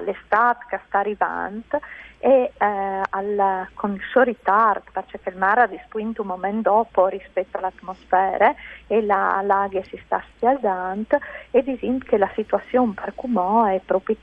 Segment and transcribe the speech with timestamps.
[0.00, 1.80] l'estate che sta arrivando
[2.18, 7.06] e eh, al, con il suo ritardo, perché il mare ha risposto un momento dopo
[7.06, 8.54] rispetto all'atmosfera
[8.86, 11.18] e la laga si sta spiazzando
[11.50, 14.16] e disin che la situazione per come è proprio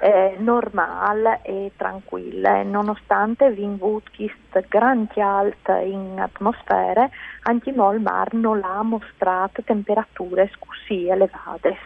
[0.00, 7.08] eh, normale e tranquilla, nonostante vingut quest grandi alt in atmosfera,
[7.42, 11.76] anche il mar non ha mostrato temperature così elevate.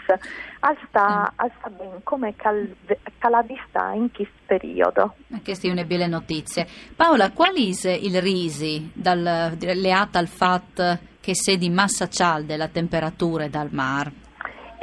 [0.61, 1.39] Al sta, mm.
[1.39, 2.75] al sta ben come cal,
[3.19, 5.17] caladista in questo periodo.
[5.43, 6.67] Queste sono belle notizie.
[6.95, 12.69] Paola, quali sono il risi dal, leata al fatto che se di massa cialde la
[12.69, 14.23] temperatura dal mar?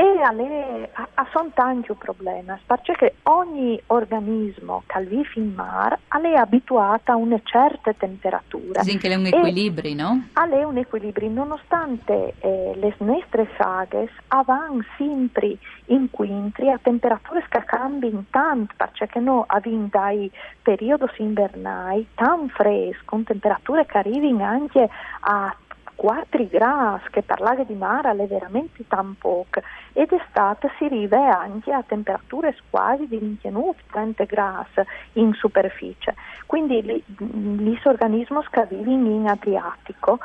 [0.01, 6.33] E alle, a, a son tanti problemi, perché ogni organismo che vive in mare è
[6.33, 8.81] abituato a una certa temperatura.
[8.81, 10.23] Sì, che è un equilibrio, no?
[10.33, 14.09] È un equilibrio, nonostante eh, le nostre saghe
[14.43, 20.31] vanno sempre incontri a temperature che cambiano tanto, perché noi abbiamo dai
[20.63, 24.89] periodi invernali tan freschi, con temperature che arrivano anche
[25.19, 25.55] a
[26.01, 29.61] 4 gradi, che parlare di mare è veramente tan poco,
[29.93, 34.81] ed d'estate si arriva anche a temperature quasi di 29-30 gradi
[35.13, 36.15] in superficie.
[36.47, 40.17] Quindi gli organismi che vivono in Adriatico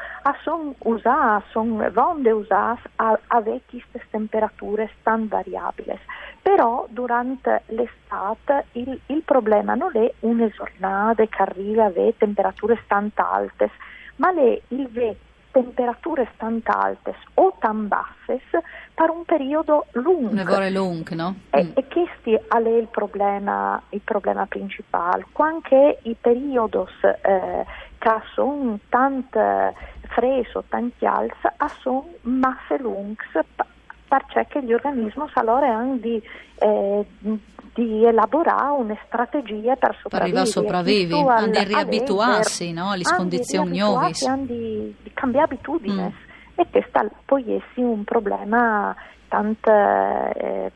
[0.43, 5.99] sono usati, sono vonde usati a avere queste temperature tan variabili.
[6.41, 13.23] Però durante l'estate il, il problema non è una giornata che arriva a temperature tanto
[13.23, 13.71] alte,
[14.17, 15.27] ma è il vecchio
[15.57, 18.43] temperature tanto alte o tan basse
[18.93, 20.29] per un periodo lungo.
[20.29, 21.35] Un lungo, no?
[21.49, 21.71] E, mm.
[21.75, 25.25] e questo è il problema, il problema principale.
[25.33, 26.77] Quando i periodi
[27.23, 27.65] eh,
[27.99, 29.75] che sono tanto
[30.09, 31.35] freschi o tanti alti
[31.81, 33.25] sono masse lunghe
[34.09, 36.23] perché gli organismi allora hanno di,
[36.59, 37.07] eh,
[37.75, 40.43] di elaborare una strategia per sopravvivere.
[40.43, 44.13] Per sopravvivere, hanno di riabituarsi no, alle condizioni nuove.
[44.27, 46.26] Hanno di, di cambiare abitudini mm.
[46.57, 48.95] E questo poi è un problema
[49.29, 50.71] tanto eh,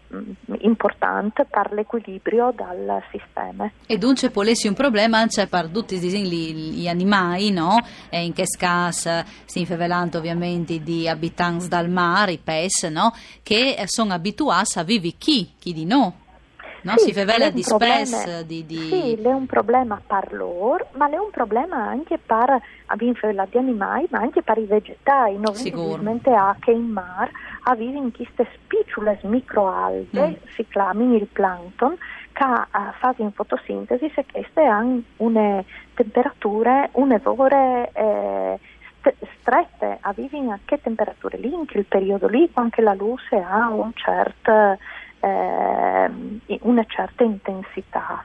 [0.60, 3.70] importante per l'equilibrio del sistema.
[3.86, 7.78] E dunque può essere un problema anche per tutti gli, animali, no?
[8.08, 13.12] E in che caso si infavelando ovviamente di abitanti dal mare, i pesci, no?
[13.42, 16.19] Che sono abituati a vivere chi, chi di no.
[16.82, 16.96] No?
[16.96, 18.76] Sì, si favela di spesso di, di...
[18.76, 22.60] Sì, è un problema per loro, ma è un problema anche per
[22.96, 25.36] gli animali, ma anche per i vegetali.
[25.38, 27.30] Noi ovviamente anche in mare
[27.64, 30.32] avviven queste spicciole microalghe, mm.
[30.54, 31.96] si chiamano il plankton,
[32.32, 35.62] che uh, fanno fotosintesi e queste hanno una
[35.94, 38.58] temperatura, une ore eh,
[39.40, 43.92] strette, avviven a che temperature lì, in quel periodo lì, anche la luce ha un
[43.94, 44.78] certo
[45.20, 46.10] eh,
[46.62, 48.24] una certa intensità.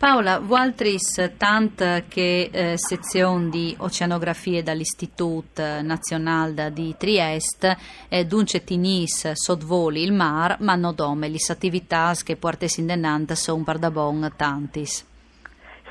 [0.00, 7.76] Paola, Waltris, tant che eh, sezione di oceanografie dall'Istituto Nazionale di Trieste,
[8.08, 13.34] eh, dunque tinis sottvoli il mar, ma non dome le attività che portesi in denanta
[13.34, 15.09] sono per da bon tantis.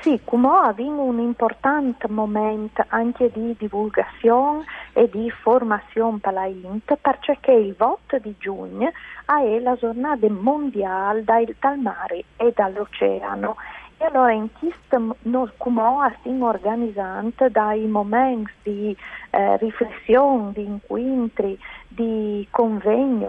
[0.02, 4.64] Sì, come abbiamo un importante momento anche di divulgazione
[4.94, 8.90] e di formazione per la INT perché il voto di giugno
[9.26, 13.56] è la giornata mondiale dal, dal mare e dall'oceano
[13.98, 15.82] e allora in questo noi come
[16.20, 18.96] stiamo organizzando dai momenti di
[19.28, 23.26] eh, riflessione, di incontri, di convegni,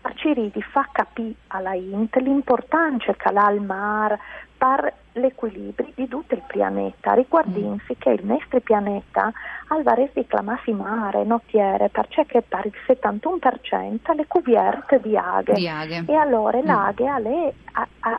[0.00, 4.18] per di far capire alla INT l'importanza che ha il mare
[4.60, 7.14] per l'equilibrio di tutto il pianeta.
[7.14, 7.98] Riguardinsi mm.
[7.98, 9.32] che il nostro pianeta
[9.68, 15.54] al vares di clamassi mare, notiere, perché che per il 71% le cuverte di aghe.
[15.54, 16.04] Di aghe.
[16.06, 16.66] E allora mm.
[16.66, 17.54] l'aghe è,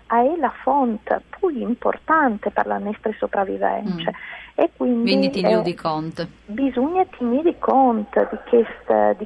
[0.08, 4.12] è la fonte più importante per la nostra sopravvivenza.
[4.12, 4.40] Mm.
[4.54, 6.28] E quindi, quindi ti eh, di conto.
[6.46, 8.38] Bisogna tenere conto di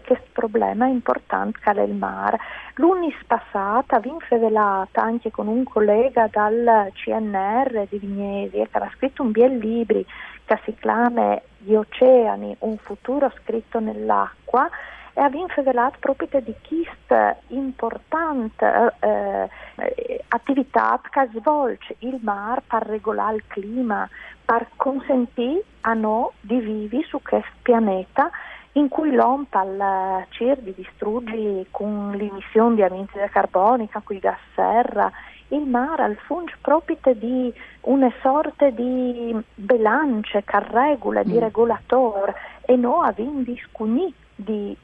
[0.02, 2.38] questo, problema importante che è il mare.
[2.76, 9.24] L'unis passata, vi infelata anche con un collega dal CNR di Vignesi che aveva scritto
[9.24, 10.04] un bel libro
[10.46, 14.70] che si chiama Gli oceani, un futuro scritto nell'acqua
[15.18, 22.84] e abbiamo rivelato proprio di questa importante eh, eh, attività che svolge il mare per
[22.84, 24.08] regolare il clima,
[24.44, 28.30] per consentire a noi di vivere su questo pianeta
[28.74, 34.38] in cui l'OMP al CIR di distrugge con l'emissione di anidride carbonica, con i gas
[34.54, 35.10] serra,
[35.50, 41.40] il mare al funge proprio di una sorta di belance che regola, di mm.
[41.40, 42.36] regolatore
[42.66, 44.76] e noi abbiamo discunito di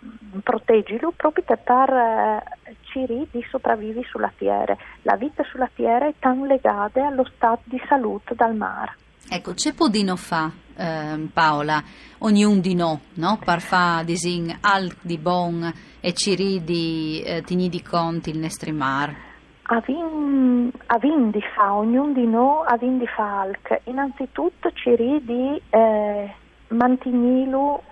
[0.42, 2.44] proteggerlo proprio per eh,
[2.92, 4.76] ciri di sopravvivi sulla Terra.
[5.02, 8.96] La vita sulla Terra è tan legata allo stato di salute dal mare.
[9.30, 11.82] Ecco, c'è podino fa, eh, Paola,
[12.20, 13.40] ognuno di no, no?
[13.44, 18.74] Per fare disin al di bon e ciri di eh, tigni di conti il nostro
[18.74, 19.30] mare.
[19.64, 23.82] Avin, avin di fa, ognuno di noi avin di fa alc.
[23.86, 26.34] Innanzitutto ciri di eh,
[26.70, 27.84] mantenilo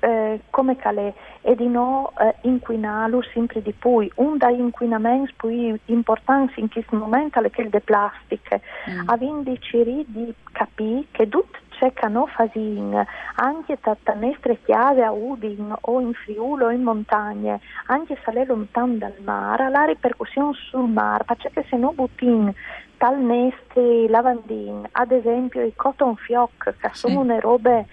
[0.00, 1.12] eh, come calè
[1.42, 4.10] e di no eh, inquinarlo sempre di più.
[4.16, 8.62] Un dei inquinamenti più importanti in questo momento è quello delle plastiche.
[8.90, 9.08] Mm.
[9.08, 13.04] Avendo di capire che tutto che noi facciamo,
[13.34, 13.78] anche
[14.14, 19.14] nostre chiave a Udin o in Friuli o in montagne, anche se è lontano dal
[19.22, 22.54] mare, la ripercussione sul mare, perché se noi buttiamo
[22.96, 27.08] tal nostri lavandini, ad esempio i cotton fioc, che sì.
[27.08, 27.86] sono le robe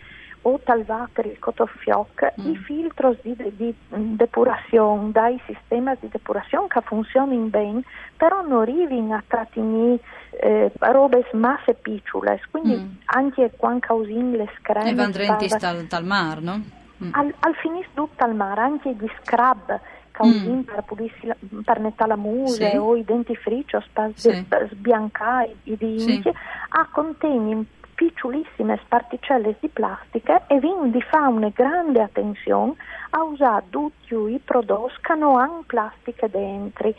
[0.43, 2.51] o talvolta per il cotofioc, mm.
[2.51, 7.81] i filtri di, di, depurazione dai sistemi di depurazione che funzionano bene,
[8.17, 9.99] però non arrivano a trattenere
[10.41, 12.89] eh, robe masse piccole, quindi mm.
[13.05, 14.89] anche quando usano le screme...
[14.89, 16.61] E vanno dal, dal mare, no?
[17.03, 17.09] Mm.
[17.11, 19.79] Al, al finis tutto al mare, anche gli scrub
[20.11, 20.59] che mm.
[20.61, 22.75] per, pulirsi la, per mettere la muse sì.
[22.77, 24.45] o i dentifrici o sì.
[24.69, 26.31] sbiancare i denti, sì.
[26.69, 32.75] a contenere piccolissime particelle di plastica e quindi fa una grande attenzione
[33.15, 36.93] a usare tutti i prodotti che non hanno plastica dentro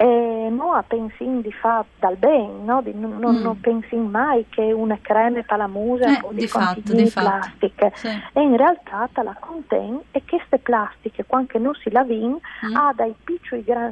[0.00, 2.80] e noi pensiamo di fare dal bene, no?
[2.82, 3.42] di, non, mm.
[3.42, 7.90] non pensiamo mai che una crema per la musa eh, o di, di di plastiche
[7.96, 8.06] sì.
[8.06, 12.76] e in realtà la contiene e queste plastiche quando non si lavino mm.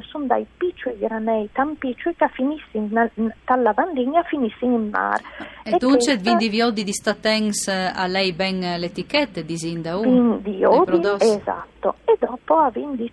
[0.09, 3.09] sono dai piccoli granei tan piccoli che finiscono
[3.43, 5.21] dal lavandino e finiscono in mare
[5.63, 6.13] e, e tu questa...
[6.13, 10.63] c'è vindi viodi di statens a lei ben l'etichetta di Zinda uh, di
[11.21, 11.66] esatto
[12.05, 13.11] e dopo a vindi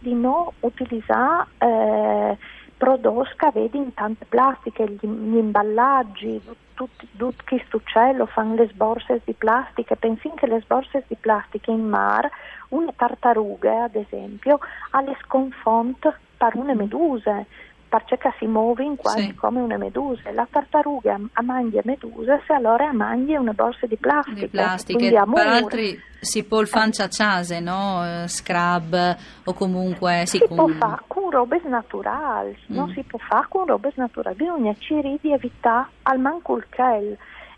[0.00, 2.38] di non utilizzare eh,
[2.76, 6.40] prodotti che vedi in tante plastiche, gli, gli imballaggi,
[6.74, 11.70] tutti, tutti questo uccello fanno le borse di plastica, pensi che le borse di plastica
[11.70, 12.30] in mare,
[12.68, 14.58] una tartaruga ad esempio,
[14.90, 17.46] ha le sconfont per una meduse,
[17.88, 19.34] perché si muove quasi sì.
[19.34, 20.32] come una medusa.
[20.32, 24.40] La tartaruga a mangia meduse, se allora a mangia una borsa di plastica.
[24.40, 28.02] Di plastiche, per altri si può il fanciacciase, no?
[28.04, 30.24] Eh, scrub o comunque...
[30.26, 30.56] Sì, si con...
[30.56, 32.74] può fare con robe naturali, mm.
[32.74, 37.16] non si può fare con robe naturali, bisogna cercare di evitare al manco il kel.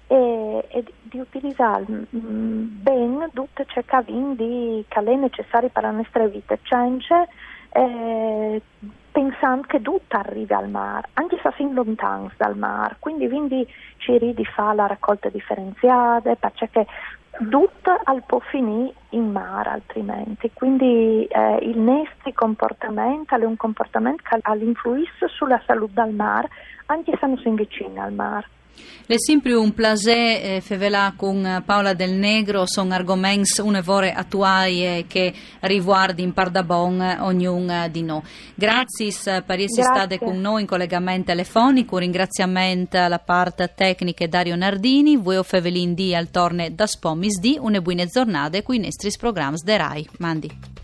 [0.08, 6.56] E, e, di utilizzare mm, bene tutto ciò che è necessario per la nostra vita.
[6.62, 7.26] Cioè,
[7.72, 8.62] eh,
[9.16, 14.18] pensando che tutto arriva al mare, anche se siamo lontani dal mare, quindi, quindi ci
[14.18, 16.86] di fare la raccolta differenziata, perché
[17.48, 24.22] tutto al può finire in mare altrimenti, quindi eh, il nostro comportamento è un comportamento
[24.22, 26.50] che l'influenza sulla salute del mare,
[26.84, 28.46] anche se non si vicini al mare.
[29.08, 35.32] Le sempre un plaisir eh, fevela con Paola Del Negro, sono argomenti un'evore attuali che
[35.60, 38.22] riguardi in Pardabon ognuno di noi.
[38.54, 44.56] Grazie per essere state con noi in collegamento telefonico, un ringraziamento alla parte tecnica Dario
[44.56, 49.10] Nardini, voi Fevelin di al torne da Spomis di, une buone giornate con i nostri
[49.16, 50.08] programmi de RAI.
[50.18, 50.75] Mandi.